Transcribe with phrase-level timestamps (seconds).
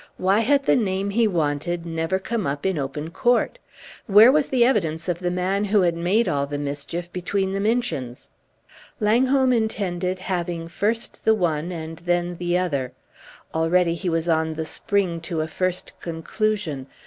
[0.17, 3.59] Why had the name he wanted never come up in open court?
[4.07, 7.59] Where was the evidence of the man who had made all the mischief between the
[7.59, 8.27] Minchins?
[8.99, 12.93] Langholm intended having first the one and then the other;
[13.53, 16.87] already he was on the spring to a first conclusion.